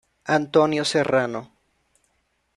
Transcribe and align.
Antonio 0.39 0.83
Serrano. 0.83 1.41